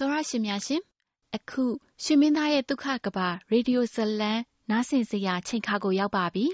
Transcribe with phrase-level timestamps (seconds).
[0.00, 0.82] တော်ရရှင်များရှင်
[1.36, 1.64] အခု
[2.02, 4.32] ရှင်မင်းသားရဲ့ဒုက္ခကဘာရေဒီယိုဇလံ
[4.70, 6.46] နားဆင်စရာချိန်ခါကိုရောက်ပါပြီ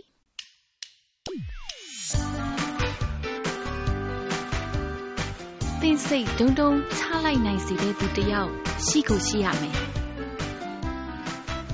[5.80, 8.50] သင်စိတ်ဒုံဒုံချလိုက်နိုင်စီတဲ့သူတယောက်
[8.86, 9.76] ရှိကိုရှိရမယ်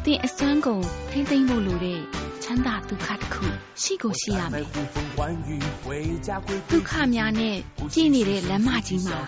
[0.05, 3.45] သင်အစွမ်းကုန်ထိမ့်သိမ့်ဖို့လိုတဲ့ ချမ်းသာဒုက္ခတစ်ခု
[3.83, 7.57] ရှိကိုရှိရမယ်ဒုက္ခများနဲ့
[7.93, 9.19] ပြည့်နေတဲ့လမ်းမကြီးမှာ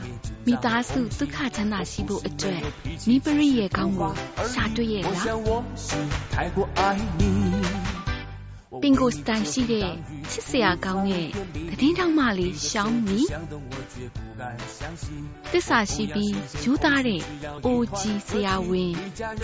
[0.46, 2.60] မိသားစုဒုက္ခချမ်းသာရှိဖို့အတွက်
[3.08, 4.12] နိပရိရဲ့ကောင်းကို
[4.52, 5.24] ရှာတွေ့ရဲ့လား
[8.82, 9.88] ပင်ကိုစတိုင်ရှိတဲ့
[10.30, 11.28] ချစ်စရာကောင်းတဲ့
[11.70, 13.20] သတင်းတောင်မှလေးရှောင်းမီ
[15.52, 17.22] တစ္ဆာရှိပြီးယူသားတဲ့
[17.66, 18.92] အိုကြီးဆရာဝန်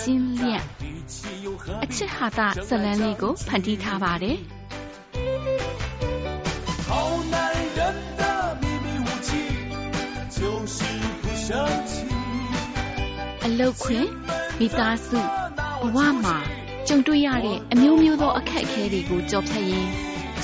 [0.03, 0.65] ကျင်းလျက်
[1.85, 4.39] အချစ်ဟာတာဇလန်းလေးကိုဖန်တီးထားပါတယ်
[13.47, 14.07] အလုတ်ခွင်
[14.59, 16.60] မိသားစုဘဝမှာ
[16.93, 19.91] ကြုံတွေ့ရတဲ့အမျိုးမျိုးသောအခက်အခဲတွေကိုကြော်ဖြတ်ရင်း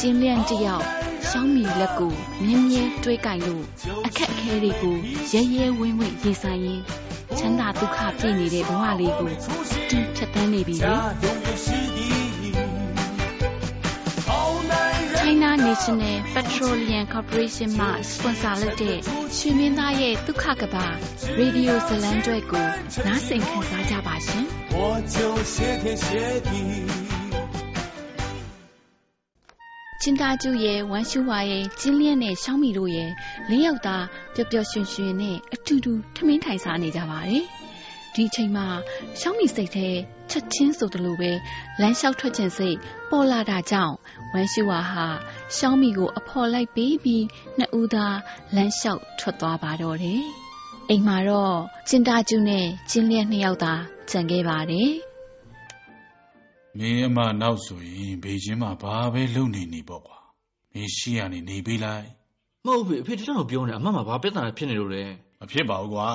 [0.00, 0.84] ကျင်းလျန့်တယောက်
[1.28, 2.12] ရှောင်းမီလက်ကို
[2.44, 3.64] မြင်းမြဲတွေးကင်လို့
[4.06, 4.96] အခက်အခဲတွေကို
[5.32, 6.82] ရဲရဲဝင်းဝင်းရင်ဆိုင်ရင်း
[7.38, 9.30] ချမ်းသာဒုက္ခပြည့်နေတဲ့ဘဝလေးကို
[9.90, 12.15] တူဖြတ်သန်းနေပြီလေ
[15.36, 18.98] China National Petroleum Corporation မှစပွန်ဆာလုပ်တဲ့
[19.36, 20.86] ရွှေမင်းသားရဲ့ဒုက္ခကဘာ
[21.38, 22.66] ရေဒီယိုဇလံတွဲကို
[23.06, 24.44] နားဆင်ခံစားကြပါရှင်။
[30.00, 33.10] ချင်းသားကျူရဲ့ဝမ်းရှူဝါရဲ့ကျင်းလျက်နဲ့ရှောင်းမီတို့ရဲ့
[33.50, 37.44] လင်းရောက်သားပျော်ပျော်ရွှင်ရွှင်နဲ့အတူတူထမင်းထိုင်စားနေကြပါတယ်။
[38.16, 38.66] ဒီအချိန်မှာ
[39.20, 39.88] ရှောင်းမီစိတ်ထဲ
[40.30, 41.30] ချက်ချင်းဆိုသလိုပဲ
[41.80, 42.76] လမ်းလျှောက်ထွက်ခြင်းစိတ်
[43.10, 43.94] ပေါ်လာတာကြောင့်
[44.32, 45.06] ဝမ်းရှူဝါဟာ
[45.56, 47.24] ရှောင်းမီကိုအဖော်လိုက်ပေးပြီး
[47.58, 48.18] နှစ်ဦးသား
[48.56, 50.22] လမ်းလျှောက်ထွက်သွားပါတော့တယ်။
[50.90, 51.56] အိမ်မှာတော့
[51.88, 54.90] ကျင်းသားကျူနဲ့ကျင်းလျက်နှစ်ယောက်သားကြံခဲ့ပါတယ်။
[56.78, 60.18] မင်းအမနောက်ဆိုရင်ဘေချင်းမှာဘာပဲလုပ်နေနေပေါ့ကွာ
[60.72, 62.06] မင်းရှိရနေနေပေးလိုက်
[62.66, 65.04] မဟုတ်ပြီအဖေတတော်ပြောနေအမမဘာပြဿနာဖြစ်နေလို့လဲ
[65.40, 66.08] မဖြစ်ပါဘူးကွာ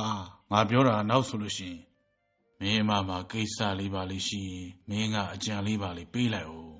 [0.51, 1.90] ငါပြောတာနောက်ဆိုလို့ရှိရင်
[2.61, 6.75] မင်းအမမှာကိစ္စလေးပါလေးရှိရင်မင်းကအကြံလေးပါလေးပေးလိုက်ဦး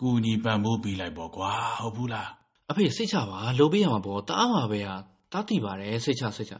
[0.00, 1.52] ကူညီပံ့ပိုးပေးလိုက်ပေါ့ကွာ
[1.82, 2.28] ဟုတ်ဘူးလား
[2.70, 4.96] အဖေစိတ်ချပါလိုပေးရမှာပေါ့တားပါပဲဟာ
[5.32, 6.54] တားတိပါတယ်စိတ်ချစိတ်ချ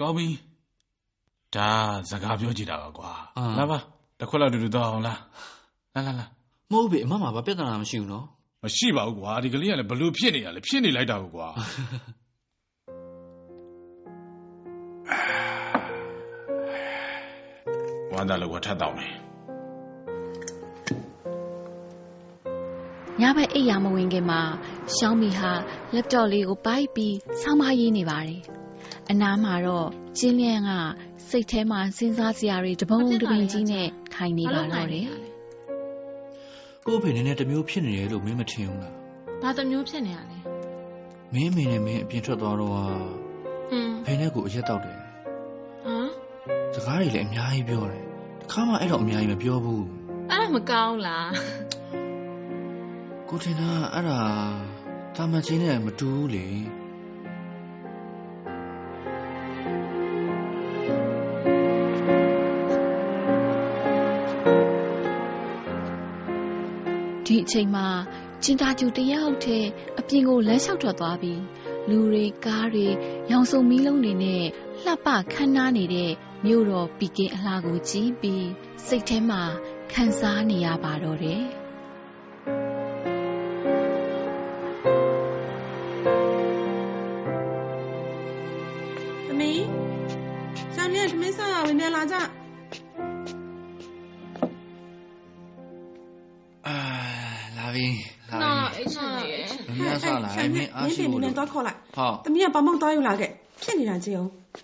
[0.00, 0.26] ကောင်းပြီ
[1.54, 1.70] ဒါ
[2.10, 3.10] စကားပြောကြည့်တာပါကွာ
[3.58, 3.78] လာပါ
[4.18, 5.18] တစ်ခွက်လောက်တူတူတော့အောင်လား
[5.94, 6.26] လာလာလာ
[6.70, 8.26] မဟုတ်ပြီအမမှာဘာပြဿနာမရှိဘူးနော်
[8.64, 11.48] မရှိပါဘူးကွာဒီကလေးကလည်းဘလို့ဖြစ်နေရလဲဖြစ်နေလိုက်တာကွာ
[18.14, 19.12] ဝမ်းသာလို့ထပ်တော့မယ်
[23.20, 24.40] ညဘက်အိပ်ရာမဝင်ခင်မှာ
[24.96, 25.52] ရှောင်းမီဟာ
[25.94, 28.42] လက်တော့လေးကိုပိုက်ပြီးဆောင်းမရေးနေပါတယ်
[29.10, 29.88] အနားမှာတော့
[30.18, 30.70] ကျင်းလျန်က
[31.28, 35.06] စိတ်ထဲမှာစဉ်းစားစရာတွေတပုံတပင်ကြီးနဲ့ထိုင်နေပါတော့တယ်
[36.86, 38.94] ကို့ဖေနည်းနည်းတမျိုးဖြစ်နေတယ်လို့မင်းမထင်ဘူးလား
[39.42, 40.38] ဘာတမျိုးဖြစ်နေရလဲ
[41.34, 42.84] မင်းမင်းနဲ့မင်းအပြင်ထွက်သွားတော့ဟာ
[43.70, 44.98] ဟင်းဖေနဲ့ကိုအရက်တောက်တယ်
[45.84, 46.08] ဟမ်
[46.74, 48.03] စကားတွေလည်းအများကြီးပြောတယ်တ
[48.52, 49.84] ခါမှအဲ့တော့အများကြီးမပြောဘူး
[50.30, 51.30] အဲ့ဒါမကောင်းလား
[53.28, 54.20] ကိုထင်တာအဲ့ဒါ
[55.16, 56.46] တာမချင်းနဲ့မတူဘူးလေ
[67.26, 67.88] ဒီအချိန်မှာ
[68.42, 69.68] ကျင်တာကျူတယောက်တည်း
[69.98, 71.42] အပြင်ကိုလမ်းလျှောက်ထွက်သွားပြီး
[71.88, 72.86] လူတွေကားတွေ
[73.30, 74.44] ရောင်စုံမီးလုံးတွေနဲ့
[74.84, 76.12] လှပခမ်းနားနေတဲ့
[76.44, 78.46] မြို့တော်ပီကင်းအလှကိုကြည့်ပြီး
[78.86, 79.42] စိတ်ထဲမှာ
[79.92, 81.44] ခံစားနေရပါတော့တယ်
[89.26, 89.60] သမီး။
[90.74, 92.16] ဆောင်းလေးသမီးဆောင်းရဝင်နေလာကြ။
[97.54, 97.86] ပြီလာပြီ
[98.42, 99.44] နော်အိတ်ရှင်နေရ
[99.78, 103.30] မင်းဆလာမင်းအားရှိဖို့လို့တော့ခေါ်လိုက်ဟုတ်တမီးကဘာမှမသွားယူလာခဲ့
[103.62, 104.63] ဖြစ်နေတာကြည့်အောင်ရှင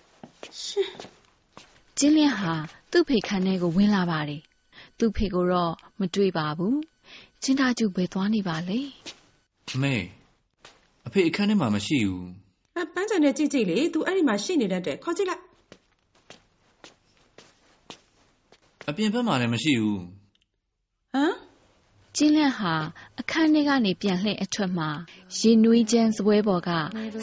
[2.03, 2.53] ကျင်းလျက်ဟာ
[2.91, 4.41] သူ့ဖေခန်းထဲကိုဝင်လာပါတယ်
[4.99, 6.79] သူ့ဖေကိုတော့မတွေ့ပါဘူး
[7.43, 8.79] ကျင်းသားကျူပဲသွားနေပါလေ
[9.81, 9.95] မေ
[11.07, 12.27] အဖေအခန်းထဲမှာမရှိဘူး
[12.77, 15.43] အပန်းချန်နဲ့ကြည့်ကြည့်လေ तू အဲ့ဒီမှာရှိနေတတ်တယ်ခေါ်ကြည့်လိုက်
[18.89, 19.99] အပြင်ဘက်မှာလည်းမရှိဘူး
[21.13, 21.33] ဟမ်
[22.17, 22.73] ကျင်းလက်ဟာ
[23.19, 24.89] အခန်းထဲကနေပြန်လှည့်အထွက်မှာ
[25.37, 26.69] ရေနွေးချမ်းစပွဲပေါ်က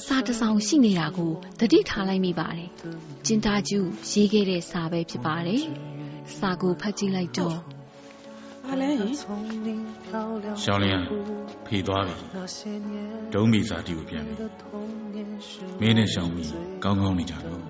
[0.06, 2.70] စာတစောင်ရှိနေတာကိုသတိထားလိုက်မိပါတယ်။
[3.26, 3.80] ကျင်းသားကျူ
[4.10, 5.62] ရေးခဲ့တဲ့စာပဲဖြစ်ပါတယ်။
[6.38, 7.56] စာကိုဖတ်ကြည့်လိုက်တော့
[8.66, 8.90] ဘာလဲ။
[9.20, 10.96] ရှောင်းလျံ
[11.66, 12.16] ဖေသွားပြီ။
[13.34, 14.34] ဒုံးမီစာတီကိုပြန်ပြီ။
[15.80, 16.44] မင်းနဲ့ရှောင်းမီ
[16.84, 17.62] ကောင်းကောင်းနေကြတော့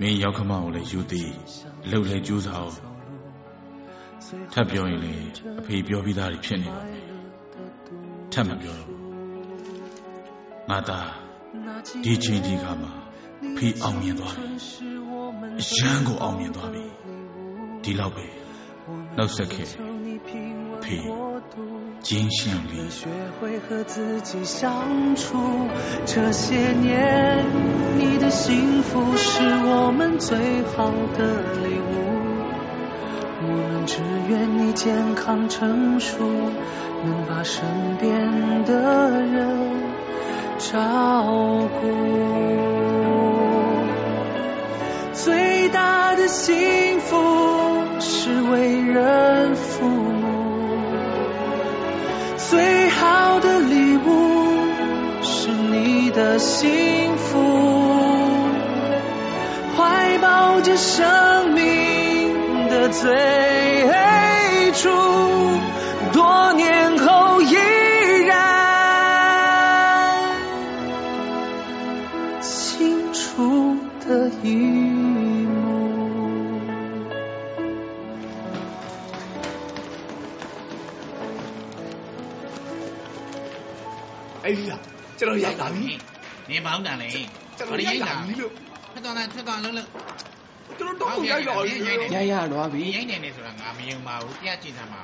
[0.00, 1.30] မင်းရောက်ခမကိုလည်းယူသည်
[1.84, 2.87] အလုပ်လည်းကြိုးစားအောင်
[4.53, 5.13] ထပ်ပြောရင်လေ
[5.59, 7.03] အဖေပြောပြီးသားဖြစ်နေပါမယ်
[8.33, 8.89] ထပ်မပြောတော့
[10.69, 11.07] ငါသား
[12.03, 12.91] ဒီချိန်ဒီခါမှာ
[13.57, 14.45] ဖေအောင်မြင်သွားပြီ
[15.61, 16.85] အရန်ကိုအောင်မြင်သွားပြီ
[17.83, 18.25] ဒီလောက်ပဲ
[19.17, 19.67] နောက်ဆက်ခဲ့
[20.83, 20.97] ဖေ
[22.07, 23.07] 金线里学
[23.39, 25.37] 会和自己相处
[26.05, 27.45] 这些年
[27.97, 29.41] 你的幸福是
[29.71, 32.06] 我们最好的礼物我们
[33.88, 37.64] 只愿你健康成熟能把身
[37.98, 39.48] 边的人
[40.58, 41.88] 照顾。
[45.14, 47.16] 最大的幸福
[47.98, 50.76] 是为人父母，
[52.36, 54.58] 最好的礼物
[55.22, 57.38] 是你的幸福，
[59.78, 62.36] 怀抱着生命
[62.90, 64.88] 最初，
[66.12, 67.54] 多年后依
[68.26, 68.34] 然
[72.40, 75.68] 清楚的一幕。
[84.42, 84.78] 哎呀，
[85.18, 86.00] 这老爷哪你？
[86.46, 87.28] 你忙哪里？
[87.54, 88.34] 这老爷哪里？
[88.94, 89.84] 快到那，快到那了。
[90.88, 91.74] တော်တော့ရိုက်လာပြီ
[92.14, 95.02] ရရတော့ပြီရိုက်နေနေဆိုတာငါမယုံပါဘူးပြကြည့်သမ်းပါ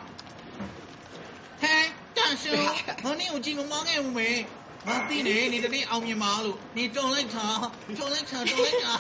[1.63, 1.85] ဟဲ့
[2.17, 2.61] တန်ရှုံ
[3.05, 4.31] မင်းကိုကြည့်မမောင်းခဲ့ဘူးမေ
[4.89, 7.47] မသိနေနေတနေ့အောင်မြင်ပါလို့နေတုံလိုက်တာ
[7.99, 8.93] တုံလိုက်တာတုံလိုက်တာ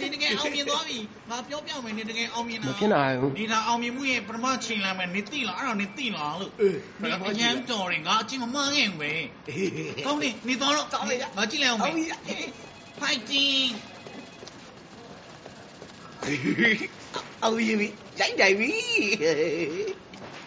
[0.00, 0.98] နေတကယ်အောင်မြင်သွားပြီ
[1.30, 9.12] ငါပြောပြမယ်နေတကယ်အောင်မြင်တာမဖြစ်နိုင်ဘူးနေတာအောင်မြင်မှုရဲ့ပထမချိန်လာမယ်နေသိလားအဲ့တော့နေသိလားလို့အေးနေအញ្ញမ်းတော်ရင်ငါအကြည့်မမှန်ခဲ့ဘူးပဲ
[10.06, 11.04] ကောင်းနေနေတော့တော့
[11.36, 12.04] ငါကြည့်လိုက်အောင်မေ
[13.00, 13.70] fighting
[17.42, 17.64] အောင်ပြီ
[18.20, 18.70] ရိုက်နိုင်ပြီ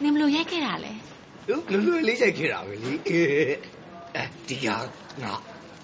[0.01, 0.91] နင်ဘလို့ရိုက်ခဲ့တာလဲ
[1.47, 1.55] လူ
[1.85, 4.67] လူလေးရိုက်ခဲ့တာပဲလေအဲဒီက
[5.21, 5.33] ငါ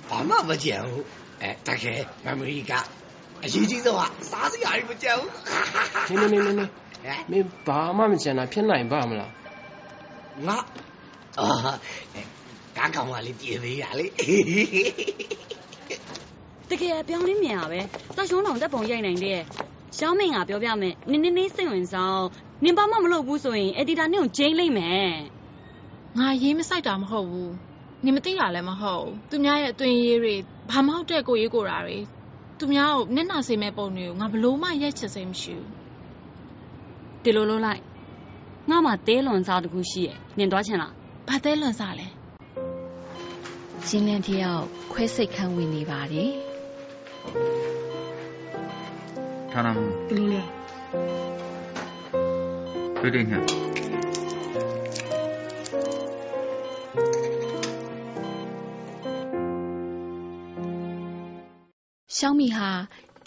[0.09, 1.05] ဘာမှမကြံဘူး
[1.41, 2.71] အဲတကယ်မမရီက
[3.43, 4.01] အရေးကြီးဆုံးက
[4.31, 5.13] စားစရာတွေမကြံ
[6.07, 9.31] ဘူးနေနေနေနေဟဲ့မင်းဘာမှမကြံတာဖြစ်နိုင်ပါမလား
[10.47, 10.57] ငါ
[11.39, 11.47] အာ
[12.77, 14.05] ကားကောင်ကလေးပြေးသေးရလေ
[16.69, 17.79] တကယ်အပြောင်းလေးမြင်ရပဲ
[18.15, 19.39] တောက်ရှုံးတောင်တက်ပုံရိုက်နိုင်တဲ့
[19.97, 22.23] ရှောင်းမင်းကပြောပြမယ်နင်းနင်းလေးစိတ်ဝင်စား
[22.63, 25.11] နင်ဘာမှမလုပ်ဘူးဆိုရင်အက်ဒီတာနင့်ကိုဂျိန်းလိုက်မယ်
[26.17, 27.53] ငါရေးမဆိုင်တာမဟုတ်ဘူး
[28.05, 30.35] နင်မသိတာလည်းမဟုတ်ဘူးသူများရဲ့အသွင်ရေးတွေ
[30.71, 31.97] ဘာမဟုတ်တဲ့ကိုရေးကိုတာတွေ
[32.59, 35.69] သူများကိုမျက်နှာစေမဲ့ပုံတွေကိုငါဘလို့မှရိုက်ချစ်စိတ်မရှိဘူး
[37.23, 37.81] ဒီလိုလုပ်လိုက်
[38.69, 40.93] ငါမှတဲလွန်စားတခုရှိရဲ့နင်သွားချင်လား
[41.27, 42.07] ဘာသေးလွန်စားလဲ
[43.88, 46.31] ကျင်းလန်းတယောက်ခွဲစိတ်ခန်းဝင်နေပါတယ်
[49.53, 50.42] ဌာနမှုဘလို့လဲ
[53.00, 53.33] တွေ့တယ်ည
[62.18, 62.69] ရှောင်းမီဟာ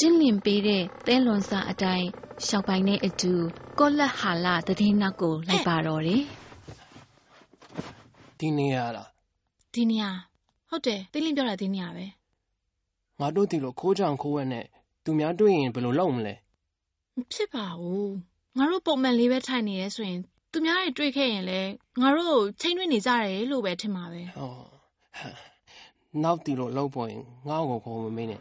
[0.00, 2.08] တင်းလင်ပေးတဲ့သဲလွန်စာအတိုင်း
[2.46, 3.32] ရှောက်ပိုင်နဲ့အတူ
[3.78, 6.22] ကောလက်ဟာလာတည်င်းနောက်ကိုလိုက်ပါတော့တယ်
[8.38, 9.08] ဒီနေရလား
[9.74, 10.10] ဒီနေရာ
[10.68, 12.06] ဟုတ်တယ်တင်းလင်းပြောတာဒီနေရာပဲ
[13.20, 14.66] ငါတို့ဒီလိုခိုးကြောင်ခိုးဝက်နဲ့
[15.04, 16.34] သူများတွေ့ရင်ဘယ်လိုလုပ်မလဲ
[17.16, 18.12] မဖြစ်ပါဘူး
[18.56, 20.20] ငါတို့ပုံမှန်လေးပဲထိုင်နေရဲဆိုရင်
[20.52, 24.52] သူများတွေတွေ့ခဲ့ရင်လည်းငါတို့ချိန်တွေ့နေကြတယ်လို့ပဲထင်ပါပဲဟော
[26.22, 28.40] နောက်ဒီလိုလောက်ပေါ်ရင်ငါ့ကိုခေါ်မမင်းနဲ့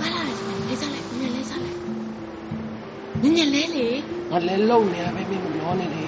[0.00, 0.34] ဘာလာလဲ
[0.68, 1.78] လဲစားလိုက်ညလဲစားလိုက်
[3.22, 3.86] ညညလဲလေ
[4.30, 6.04] ငါလည်းလုံနေရပဲမင်းမပြောနဲ့လေ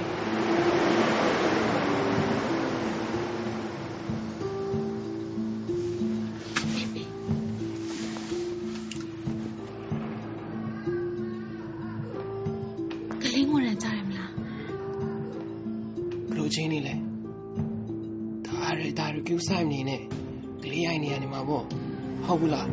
[22.28, 22.68] ဟုတ်ဘူးလား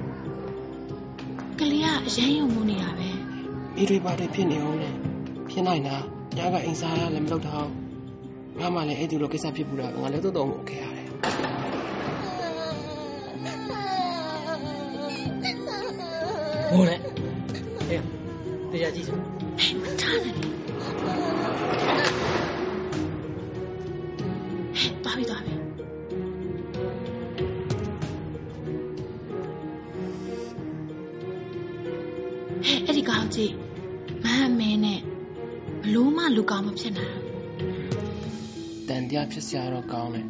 [1.59, 3.09] ကလေးကအရန်ယုံမှုနေတာပဲ
[3.77, 4.89] အေးတွေပါတယ်ဖြစ်နေအောင်လေ
[5.49, 5.95] ဖြစ်နိုင်တာ
[6.37, 7.67] ညကအိမ်စားရလည်းမလုပ်တော့
[8.59, 11.07] ငါမှလည်းအဲ့ဒီလိုကိစ္စဖြစ်ဘူးလားငါလည်းတော့တော့မဟုတ်ခဲ့ရတယ်
[16.71, 16.95] ဟုတ်လေ
[17.89, 18.01] အေး
[18.71, 19.23] တရားကြည့်စမ်း
[20.01, 20.35] ထားတယ်
[25.05, 25.64] ပါပြီသွားပြီ
[33.35, 33.55] ကောင်ကြည့်
[34.25, 34.99] မဟမဲနဲ့
[35.83, 37.17] ဘလို့မှလူကောင်မဖြစ်နိုင်
[38.87, 40.25] တန်တရားဖြစ်စရာတော့ကောင်းတယ်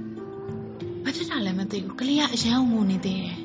[1.03, 3.39] ဘာဖြစ်တာလည်းမသိဘူးကလေးကအရန်ငိုနေသေးတယ်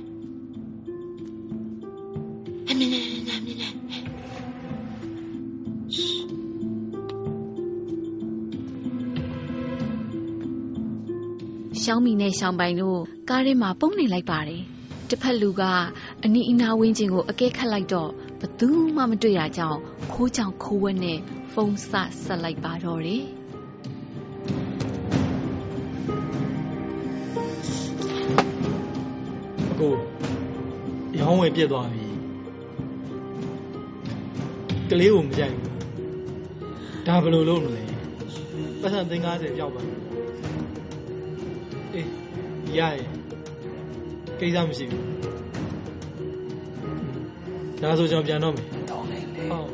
[2.68, 3.72] အမေနဲ့နာမည်နဲ့
[11.82, 14.62] ရှောင်းမီနဲ့ရှောင်းပိုင်တို့ကားထဲမှာပုံနေလိုက်ပါတယ်
[15.08, 15.62] တစ်ဖက်လူက
[16.24, 19.80] အနီအနာဝင်းချင်းကိုအကဲခတ်လိုက်တော့ ဘသူမှမတွေ့ရကြောင်း
[20.12, 21.18] ခိုးကြောင်ခိုးဝက်နဲ့
[21.52, 21.92] ဖုန်းဆ
[22.24, 23.24] ဆက်လိုက်ပါတော့တယ်
[29.78, 29.94] ကို
[31.20, 32.06] ရောင်းဝယ်ပြက်သွားပြီ
[34.90, 35.70] ကလေးကိုမကြိုက်ဘူး
[37.06, 37.84] ဒါဘယ်လိုလုပ်မလဲ
[38.80, 39.82] ပတ်စံ350ကြောက်ပါ
[41.94, 42.08] အေး
[42.78, 42.96] ရရ
[44.40, 45.39] ကိစ္စမရှိဘူး
[47.82, 49.68] ဒါဆိုကျွန်တော်ပြန်တော့မယ်တော်လေလေဟုတ်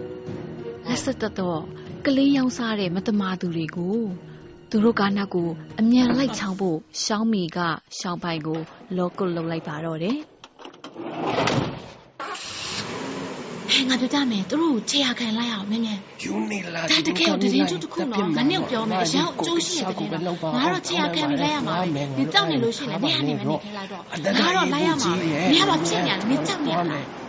[0.86, 1.60] လက်စတတော့
[2.06, 3.96] ကလေးရောင်းစားတဲ့မတမာသူတွေကို
[4.70, 5.48] သူတို့ကနောက်ကို
[5.80, 7.58] အမြန်လိုက်ချောင်းဖို့ရှောင်းမီက
[7.98, 8.60] ရှောင်းပိုင်ကို
[8.96, 10.16] လောကုတ်လုပ်လိုက်ပါတော့တယ်
[13.72, 21.74] ဟဲ့ငါပြောကြမယ်သူတို့ခြေရခံလိုက်အောင်မြင်မြင်ယူနေလားဒါတကယ်တရင်တူတခုနော်ငါနဲ့ပြောမယ်အရင်အကျိုးရှိတဲ့တကယ်ငါတော့ခြေရခံပြီးလိုက်ရမှာ
[22.18, 25.12] ဒီကြောက်နေလို့ရှိရင်လည်းနေရနေမယ်နေခဲလိုက်တော့ငါတော့လိုက်ရမှာ
[25.52, 27.25] နေရမှာဖြစ်နေတယ်နေကြောက်နေရလား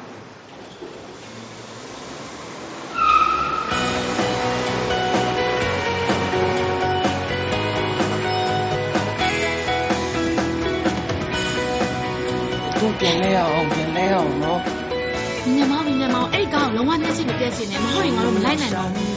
[15.55, 19.13] မြင်မောင်းမြင်မောင်းအဲ့ဒီကောင်လုံးဝမျက်စိမပြတ်စင်နဲ့မဟုတ်ရင်ငါတို့မလိုက်နိုင်တော့ဘူး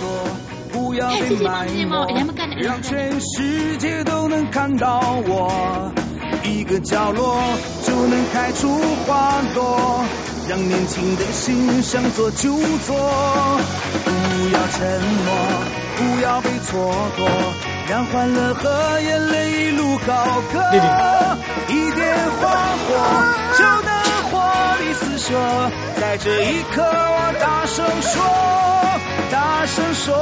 [0.75, 1.95] 不要被埋没，
[2.67, 4.87] 让全世界都能看到
[5.25, 5.91] 我。
[6.43, 7.39] 一个角落
[7.85, 10.03] 就能开出花朵，
[10.49, 12.51] 让年轻的心想做就
[12.85, 12.89] 做。
[14.05, 14.09] 不
[14.53, 15.29] 要沉默，
[15.97, 16.69] 不要被蹉
[17.17, 17.19] 跎，
[17.89, 20.11] 让欢乐和眼泪一路高
[20.51, 20.53] 歌。
[21.69, 22.05] 一点
[22.39, 22.43] 花
[22.85, 22.87] 火
[23.57, 23.89] 就能
[24.29, 24.33] 火
[24.81, 25.29] 力四射。
[26.10, 28.20] 在这一刻，我大声说，
[29.30, 30.12] 大声说，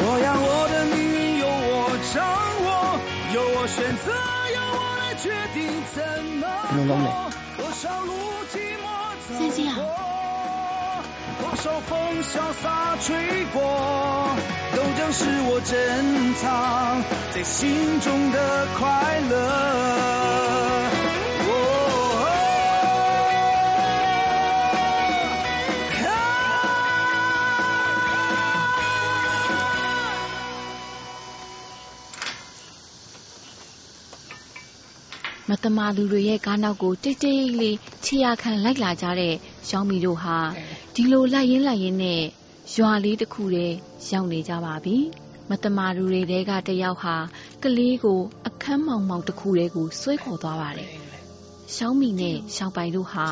[0.00, 2.24] 我要我的命运由我掌
[2.64, 2.98] 握，
[3.34, 4.08] 由我选择，
[4.54, 5.60] 由我来决定
[5.94, 6.48] 怎么
[6.88, 7.28] 过。
[7.58, 8.16] 多少路
[8.50, 8.88] 寂寞
[9.28, 9.36] 走
[9.74, 9.84] 过，
[11.42, 13.60] 多少风潇洒吹过，
[14.74, 20.77] 都将是我珍藏在心中的快乐。
[35.50, 39.34] မတမာလူတွေရဲ့ကားနောက်ကိုတိတ်တိတ်လေးခြေရခံလိုက်လာကြတဲ့
[39.68, 40.38] ရှောင်းမီတို့ဟာ
[40.94, 42.22] ဒီလိုလိုက်ရင်းလိုက်ရင်းနဲ့
[42.74, 43.76] ရွာလေးတစ်ခုတည်း
[44.10, 44.96] ရောက်နေကြပါပြီ
[45.50, 47.16] မတမာလူတွေတဲကတယောက်ဟာ
[47.62, 50.90] ကလေးကိုအခန်းမောင်မောင်တစ်ခုတည်းကိုဆွဲခေါ်သွားပါတယ်
[51.74, 53.26] ရှောင်းမီနဲ့ရှောင်းပိုင်တို့ဟာ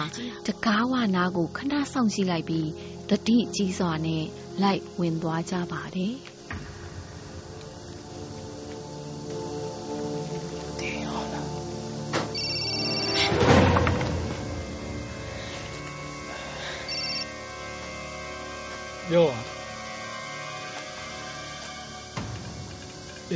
[0.46, 2.68] တကားဝနာကိုခဏဆောင်ကြည့်လိုက်ပြီး
[3.08, 4.24] တတိကြီးစွာနဲ့
[4.62, 6.14] လိုက်ဝင်သွားကြပါတယ်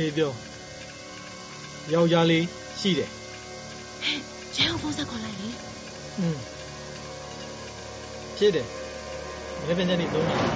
[0.02, 0.32] ေးပြော
[1.92, 2.44] ယောက်ျားလေး
[2.80, 3.10] ရှိတယ်
[4.02, 4.20] ဟဲ့
[4.56, 5.48] ကျန်ဖုန်းဆက်ခေါ်လိုက်လေ
[6.18, 6.38] อืม
[8.36, 8.66] ဖြစ်တယ်
[9.58, 10.48] မနေ့ပြန်ညနေ3နာရီ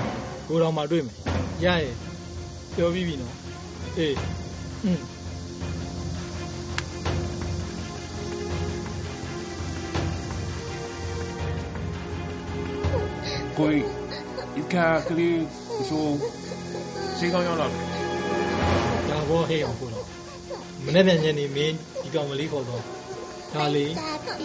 [0.49, 1.17] ကိုတော်မှတွေ့မယ်
[1.65, 1.95] ရရဲ့
[2.75, 3.35] ပြောပြီးပြီနော်
[3.99, 4.17] အေး
[4.85, 5.01] อืม
[13.59, 14.77] ကိုဒီက
[15.09, 15.41] ကလေး
[15.89, 16.07] ဆို
[17.19, 17.94] စေကောင်းရောက်လာတယ်
[19.26, 20.08] ဒါဘောဟေးအောင်ကိုတော့
[20.86, 22.82] မနေ့ပြန်ညနေမင်းဒီကောင်မလေးခေါ်တော့
[23.54, 23.94] ဒါလေး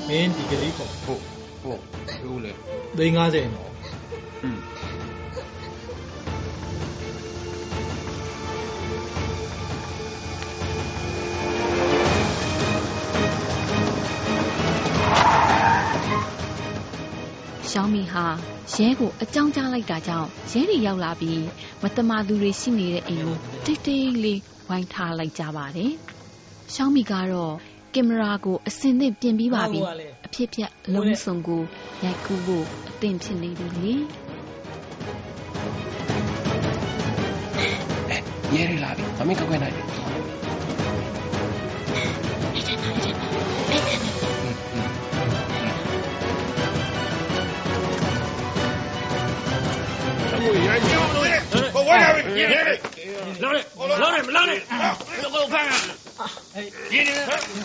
[0.08, 1.22] မင်းဒီကလေးခေါ်ဟုတ်
[1.62, 1.80] ဟုတ်
[2.22, 2.52] ဟုတ်လေ
[2.99, 3.70] 350နော်
[4.42, 4.58] อืม
[17.70, 18.26] ရှောင်းမီဟာ
[18.75, 21.42] ရဲကိုအကြောင်းကြားလိုက်တာကြောင့်ရဲတွေရောက်လာပြီး
[21.82, 25.91] မတမာသူတွေရှိနေတဲ့အိမ်ကိုတိတ်တိတ်လေး ဝိုင်းထားလိုက်ကြပါတယ်။
[26.74, 27.53] ရှောင်းမီကတော့
[27.93, 29.79] ကင်မရာကိုအစင်သင့်ပြင်ပြီးပါပြီ။
[30.25, 31.62] အဖြစ်ပြက်လုံးစုံကို
[32.03, 33.93] ရိုက်ကူးဖို့အသင့်ဖြစ်နေပြီလေ။
[38.55, 39.86] ရဲရလာပြီ။သမီးကောက်ခွဲနိုင်တယ်
[51.74, 52.88] 我我这
[53.40, 54.61] 老李，老李，老李，
[55.23, 55.73] 都给我看看。
[56.54, 57.11] 哎，爷爷，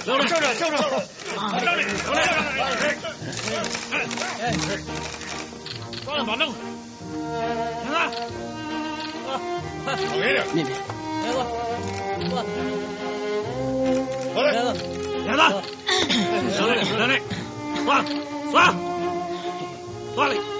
[0.05, 2.19] 老李，少少，少少，老李，老李，少少，
[3.91, 3.93] 哎
[4.41, 4.43] 哎，
[6.05, 6.47] 放板凳。
[7.83, 7.99] 行了，
[9.27, 10.65] 啊，小爷爷，爷爷，
[11.23, 11.27] 哥，
[12.29, 12.33] 哥，
[14.33, 14.67] 老李，爷子，
[15.25, 15.51] 爷子，
[16.55, 17.11] 小李，小李，
[17.85, 17.89] 算，
[18.51, 18.55] 算，
[20.15, 20.54] 算了。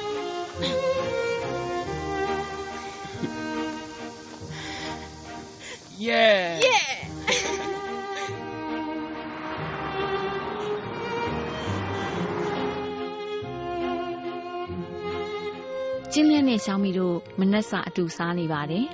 [6.05, 6.11] 耶！
[6.65, 6.69] 耶！
[16.13, 18.85] ကျင်းလင်းနဲ့ရှောင်းမီတို့မနှက်စာအတူစားနေပါတယ်။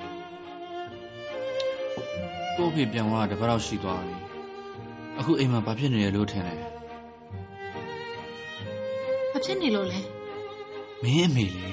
[2.58, 4.16] ကို့ဖေပြန်သွားတာတပတ်တော့ရှိသွားပြီ။
[5.20, 6.56] အခုအိမ်မှာဘာဖြစ်နေရလို့ထင်လဲ။
[9.32, 10.00] ဘာဖြစ်နေလို့လဲ။
[11.04, 11.70] မင်းအမေလေ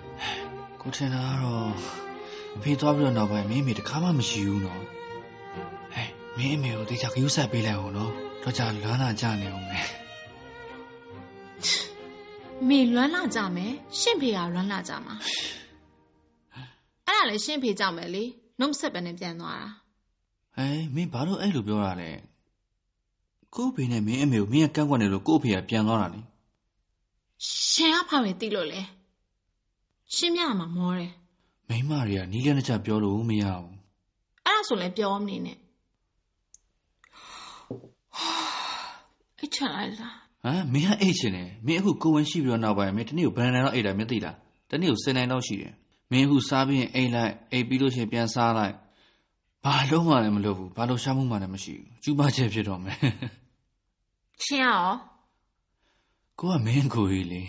[0.80, 2.03] ။ကိုထင်တာကတော့
[2.56, 4.82] အဖေသွားပြီးတော့နောက်ပိုင်းမင်းအမေတခါမှမရှိဘူးနော်။
[5.92, 9.86] ဟဲ့မင်းအမေကိုတေချာခရူးဆက်ပေးလိုက်အောင်နော်။တော့ကြာလွမ်းလာကြနေအောင်မယ်။
[12.68, 15.14] မေလွမ်းလာကြမယ်ရှင့်ဖေကလွမ်းလာကြမှာ
[17.06, 18.24] အဲ့ဒါလည်းရှင့်ဖေကြောက်မယ်လေ
[18.58, 19.68] နှုတ်ဆက်ပဲနဲ့ပြန်သွားတာ
[20.56, 22.10] ဟဲမင်းဘာလို့အဲ့လိုပြောတာလဲ
[23.54, 26.20] ကို့ဖေနဲ့မင်းအမေကိုမင်းကကန့်ကွက်နေလို့ကို့ဖေကပြန်သွားတာလေ
[27.70, 28.80] ရှင်ကဖောက်ရင်သိလို့လေ
[30.14, 31.12] ရှင်းပြမှာမောတယ်
[31.68, 33.74] မိမတွေကနီးလျက်နဲ့ချပြောလို့မရဘူး
[34.46, 35.58] အဲ့ဒါဆိုလည်းပြောမနေနဲ့
[39.38, 44.36] အိတ်ချလိုက်လားဟမ်မင်းကအိတ်ချင်တယ်မင်းအခုကိုဝင်ရှိပြီးတော့နောက်ပိုင်းမင်းတနေ့ကိုဘယ်နိုင်တော့အိတ်တာမသိလား
[44.70, 45.72] တနေ့ကို10နိုင်တော့ရှိတယ်
[46.10, 48.74] မင်းအခုစားပြီးရင်အိတ်လိုက်အိတ်ပြီးလို့ရှိရင်ပြန်စားလိုက်
[49.64, 52.98] ဘာလုံးမှလည်းမလုပ်ဘူးဘာလို့ရှားမှုမှလည်းမရှိဘူးကျူးမချက်ဖြစ်တော့မယ်
[54.44, 54.86] ရှင်ရော
[56.40, 57.42] ကိုကမင်းကိုကြီးလေ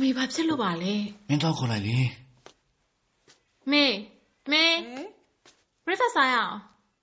[0.00, 0.94] မေဘာဖြစ်လို့ပါလဲ
[1.28, 1.98] မင်းတော့ခေါ်လိုက်လေ
[3.70, 3.84] မေ
[4.50, 4.64] မေ
[5.84, 6.56] ဘရက်ဖတ်စားရအောင်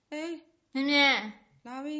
[0.10, 0.34] ဟေး
[0.74, 1.16] မြင်မြင်
[1.66, 1.98] လာပြီ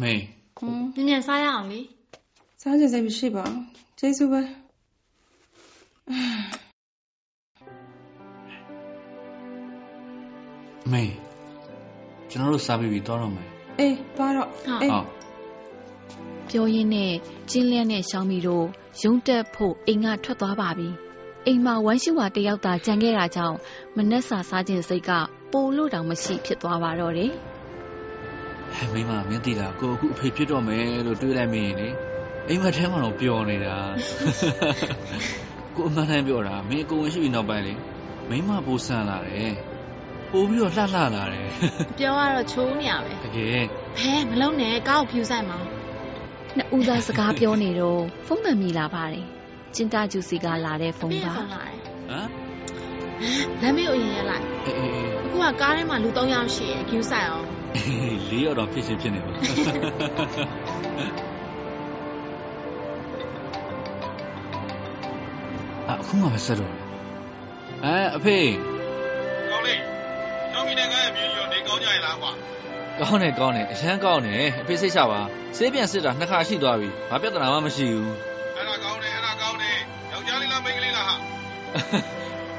[0.00, 0.12] မေ
[0.58, 1.80] ဟွန်းမြင်မြင်စားရအောင်လေ
[2.62, 3.64] စားကြစိတ်မရှိပါဘူး
[3.98, 4.42] ကျေးဇူးပဲ
[10.92, 11.04] မေ
[12.30, 14.48] ကျွန်တော်တို့စားပြီးပြီတော့တော့မယ်အေးသွားတော့
[14.82, 15.19] အေး
[16.50, 17.12] ပြောရင်းနဲ့
[17.50, 18.66] ကျင်းလျက်နဲ့ရှောင်းမီတို့
[19.02, 20.88] ရုံးတက်ဖို့အိမ်ကထွက်သွားပါပြီ
[21.46, 23.56] အိမ်မှာဝမ်းရှိဝါတယောက်သာကြံခဲ့တာကြောင့်
[23.96, 25.10] မနှက်စာစားခြင်းစိတ်က
[25.52, 27.32] ပိုလို့တောင်မရှိဖြစ်သွားပါတော့တယ်
[28.76, 31.88] ဟဲ့မိမမင်းသိလားကိုအခုအဖေဖြစ်တော့မယ်လို့တွေးလိုက်မိရင်လေ
[32.48, 33.76] အိမ်မထဲမှာတော့ပျော်နေတာ
[35.76, 37.74] ကိုအမှန်တမ်းပြောတာမင်းကိုဝင်ရှိပြီးနောက်ပိုင်းလေ
[38.30, 39.52] မိမပိုးဆန်လာတယ်
[40.32, 41.46] ပို့ပြီးတော့လှလှလာတယ်
[41.98, 43.64] ပြောရတော့ချိုးနေရပဲတကယ်
[43.98, 45.58] ဘဲမလုံးနဲ့ကောက်ဖြူဆိုင်မှာ
[46.56, 49.26] နှစ်ဦးသားစကားပြောနေတော့ဖုန်းတန်မိလာပါတယ်
[49.74, 51.48] ကျင်းတာဂျူစီကလာတဲ့ဖုန်းပါဟမ်
[53.60, 54.92] လမ်းမေးအရင်ရလိုက်အေးအေး
[55.24, 57.46] အခုကကားထဲမှာလူ၃ယောက်ရှိရင်ကျူးဆိုင်အောင်
[58.30, 59.32] လေးယောက်တော့ဖြစ်ချင်းဖြစ်နေပါ
[65.88, 66.72] အခုမှမဆက်တော့
[67.84, 68.38] အဲအဖေ
[69.50, 69.80] ကောင်းလေး
[70.52, 72.30] ကျောင်းမီနဲ့ကားရဲ့မြေကြီးရောနေကောင်းကြရလားကွာ
[73.00, 75.20] ကောင်းတယ်ကောင်းတယ်အရန်ကောင်းတယ်အဖေစိတ်ချပါ
[75.56, 78.14] ဆေးပြန်စစ်တာနှစ်ခါရှိသွားပြီဘာပြဿနာမှမရှိဘူး
[78.56, 79.76] အဲ့ဒါကောင်းတယ်အဲ့ဒါကောင်းတယ်
[80.12, 81.14] ယောက်ျားလေးလားမိန်းကလေးလားဟာ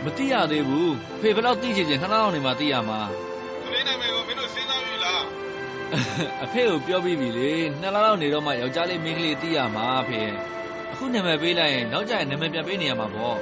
[0.04, 3.02] မသိရသေးဘူးဖေဘယ်တော့သိချင်ချင်ခဏလောက်နေမှသိရမှာ
[3.66, 5.22] ကလေးနာမည်ကိုမင်းတို့စဉ်းစားပြီလား
[6.44, 7.52] အဖေကိုပြောပြီးပြီလေ
[7.82, 10.22] နှစ်လလောက်နေတော့မှယောက်ျားလေးမိန်းကလေးသိရမှာဖေ
[10.92, 13.38] အခုနာမည်ပေးလိုက်ရင်နောက်ကျရင်နာမည်ပြန်ပေးနေရမှာပေါ့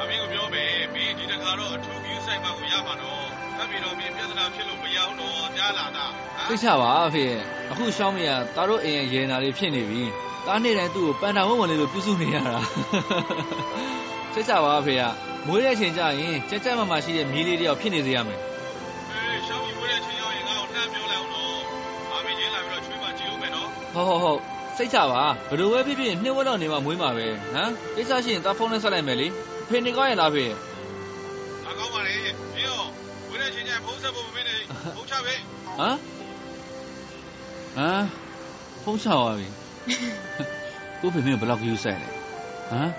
[0.00, 3.15] အမင်းကိုပြောမယ်မင်းဒီတခါတော့အထူးကြီးဆိုင်မှာကိုရမှာတော့
[3.62, 6.04] အဖေတော့မင်းပြဿနာဖြစ်လို့မရဘူးတော့ကြားလာတာ
[6.48, 7.24] သိချပါဖေ
[7.70, 10.02] အခုရှောင်းမရတာတို့အိမ်ရဲ့ရေနာလေးဖြစ်နေပြီ
[10.46, 12.56] တားနေတိုင်းသူ့ကိုပန်တာဝုံဝင်လေးလိုပြုစုနေရတာ
[14.34, 15.02] သိချပါဖေက
[15.46, 18.40] မွေးတဲ့ချိန်ကျရင်ကြက်ကြက်မမရှိတဲ့မြေးလေးတယောက်ဖြစ်နေစေရမယ်
[19.12, 21.58] အေးရှောင်းပြီးမွေးတဲ့ချိန်ရောက်ရင်ငါ့ကိုနှမ်းပြောလိုက်အောင်တော့
[22.12, 24.40] အမေချင်းလာပြီးတော့ချွေးမှကြည့်ဦးမယ်နော်ဟုတ်ဟုတ်ဟုတ်
[24.76, 29.26] စိတ်ချပါဘယ်လိုပဲဖြစ်ဖြစ်နှစ်ဝက်တော့နေမှမွေးမှာပဲဟမ်ကိစ္စရှိရင်တာဖုန်းနဲ့ဆက်လိုက်မယ်လေ
[29.68, 30.44] ဖေနေကောင်းရင်လားဖေ
[31.68, 32.14] အကောင်းပါလေ
[32.54, 33.05] မ
[33.36, 34.56] င်းရောဝိရချင်းချင်းဖုန်းဆက်ဖို့မမင်းနေ
[34.96, 35.34] ဖုန်းချပဲ
[35.78, 35.96] ဟမ်
[37.76, 38.04] ဟမ်
[38.84, 39.46] ဖုန်းချပါပြီ
[41.00, 42.08] ကိုဖေမင်းဘယ်လောက်ယူဆိုင်လဲ
[42.70, 42.90] ဟမ်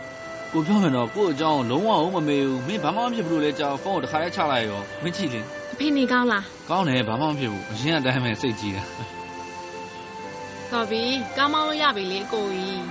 [0.52, 5.42] ကိုပြောမယ်တော့ကို့အကြောင်းလုံးဝမမေ့ဘူးမင်းဘာမှမဖြစ်ဘူးလို့လဲကြောက်ဖုန်းကိုတစ်ခါလဲချလိုက်ရောမင်းကြည့်လေ
[5.74, 8.84] အဖေနေကောင်းလားကောင်းတယ်ဘာမှမဖြစ်ဘူးအရင်အတိုင်းပဲစိတ်ကြီးတာ
[10.72, 11.04] တော်ပြီ
[11.38, 12.82] ကားမောင်းလို့ရပြီလေကိုကြီး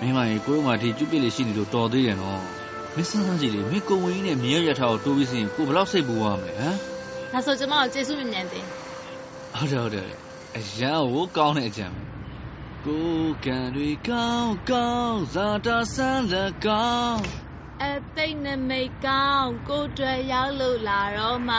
[0.00, 2.40] မင်းမကြီးကိုယ်ကဒီကျုပ်ပြစ်လေးရှိနေလို့တော်သေးတယ်နော်
[2.96, 6.76] မင်းစမ်းစမ်းကြည့်လေမင်းကိုဝင်ကြီးနဲ့မြေရရထားကိုတိုးပြီးစရင်ကိုဘယ်လောက်စိတ်ပူရမလဲဟမ်
[7.32, 8.64] ဒါဆိုကျမကိုကျေးဇူးမြင်မြန်တယ်
[9.54, 10.08] ဟုတ်တယ်ဟုတ်တယ်
[10.56, 11.88] အရန်ကိုကောင်းတဲ့အကြံ
[12.86, 17.43] ကိုကံတွေကောင်းကောင်းဇာတာဆန်းလက်ကောင်း
[17.82, 21.58] အသိနမိတ်ကောင်းကိုယ်တွေ့ရောက်လို့လာတော့မှ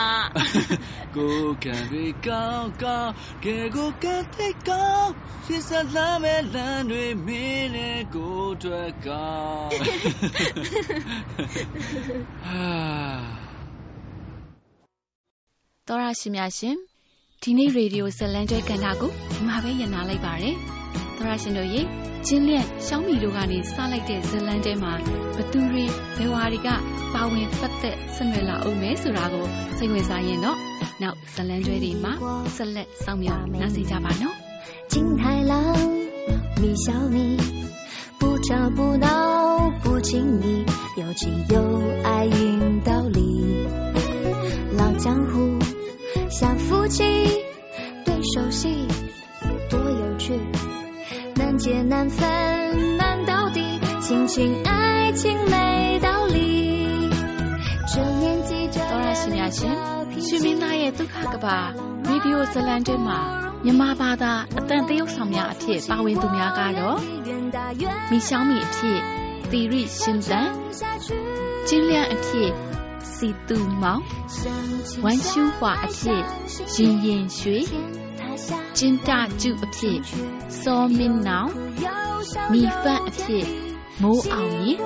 [1.16, 3.12] ကိုခံတွေကောင်းကောင်း
[3.44, 5.12] ကဲကိုကန်တဲ့ကောင်း
[5.46, 9.70] ရစလာမဲ့လမ်းတွေမင်းနဲ့ကိုတွေ့ကောင်း
[12.46, 12.66] ဟာ
[15.88, 16.76] တော်ရရှိများရှင်
[17.42, 20.56] ဒီနေ့ရေဒီယိုဇလန်ကျွဲကန်တာကိုဒီမှာပဲညနာလိုက်ပါတယ်
[21.17, 21.81] တော်ရရှင်တို့ရေ
[22.27, 24.93] ကျင်းလျက်ရှောင်းမီတို့ကနေစလိုက်တဲ့ဇလန်တဲမှာ
[25.35, 25.83] ဘသူတွေ
[26.17, 26.69] ဘယ်ဝါတွေက
[27.13, 29.45] ပါဝင်ပတ်သက်ဆက်နွယ်လာအောင်မဲဆိုတာကို
[29.77, 30.57] စိတ်ဝင်စားရင်တော့
[31.01, 32.13] နောက်ဇလန်ကျွဲတွေမှာ
[32.55, 34.35] ဆက်လက်ဆောင်မြောက်နားဆင်ကြပါနော်
[34.91, 35.21] 金太
[35.51, 35.53] 郎，
[36.61, 37.17] 米小米，
[38.19, 39.07] 不吵不闹
[39.81, 40.09] 不亲
[40.41, 40.65] 密，
[40.97, 41.55] 有情有
[42.03, 43.19] 爱运道理。
[44.77, 45.57] 老江湖
[46.29, 47.03] 像夫妻，
[48.05, 48.85] 对手戏
[49.69, 50.37] 多有趣，
[51.65, 57.09] 难解难分难到底，亲情爱情没道理。
[57.87, 61.57] 这年纪这 တော်ရရှိများရှင် 人 ရှင်မင်းသားရဲ့ဒုက္ခကဘာ
[62.07, 63.19] ရေဒီယိုဇလန်တဲမှာ
[63.65, 66.97] မြန်မာဘာသာအတန်တရုတ်ဆောင်များအဖြစ်ပါဝင်သူများကတော့
[68.09, 68.99] မိရှောင်းမီအဖြစ်
[69.51, 70.47] သီရိရှင်သန်
[71.67, 72.49] ကျင်းလျန့်အဖြစ်
[73.13, 74.01] စီတူမောင်
[75.03, 76.21] ဝမ်ရှူးဟွာအဖြစ်
[76.75, 77.57] ရင်ရင်ရွှေ
[78.78, 79.98] ကျင်းတကျုအဖြစ်
[80.60, 81.50] စောမင်းနောင်
[82.52, 83.46] မိဖတ်အဖြစ်
[84.02, 84.78] မိုးအောင်ရင်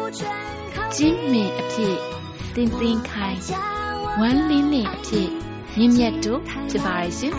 [0.96, 1.96] ကျင်းမင်အဖြစ်
[2.54, 3.38] တင်းတင်းခိုင်
[4.20, 5.28] ဝမ်လင်းလင်းအဖြစ်
[5.76, 7.34] မြင့်မြတ်တို့ဖြစ်ပါရဲ့ရှင်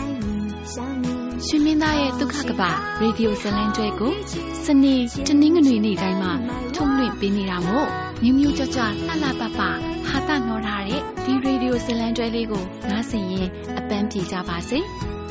[1.46, 2.62] ရှင်မင်းသားရဲ့ဒုက္ခကပ
[3.00, 4.14] ရေဒီယိုဇလန်ကျွဲကို
[4.64, 4.94] စနေ
[5.26, 6.32] တနင်္ဂနွေနေ့တိုင်းမှာ
[6.74, 7.86] ထုတ်လွှင့်ပေးနေတာမို့
[8.22, 13.48] မြူးမြူးကြွကြွလှလှပပဟာတာနှောထားတဲ့ဒီရေဒီယိုဇလန်ကျွဲလေးကိုနားဆင်ရင်
[13.78, 14.80] အပန်းပြေကြပါစေ။